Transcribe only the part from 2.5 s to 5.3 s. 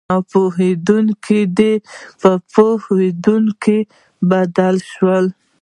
پوهېدونکي بدل شي.